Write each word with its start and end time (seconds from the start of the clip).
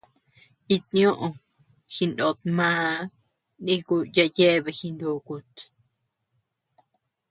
It 0.75 0.83
ñoʼö 0.97 1.27
jiknot 1.95 2.39
màa 2.57 2.91
niku 3.65 3.95
yaʼa 4.15 4.33
yeabea 4.37 4.77
jinukut. 4.79 5.53